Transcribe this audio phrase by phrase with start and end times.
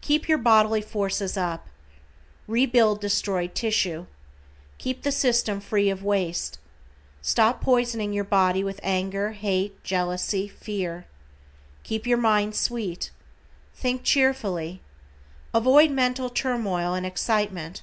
[0.00, 1.68] Keep your bodily forces up.
[2.48, 4.06] Rebuild destroyed tissue.
[4.78, 6.58] Keep the system free of waste.
[7.22, 11.06] Stop poisoning your body with anger, hate, jealousy, fear.
[11.84, 13.12] Keep your mind sweet.
[13.72, 14.82] Think cheerfully.
[15.54, 17.82] Avoid mental turmoil and excitement.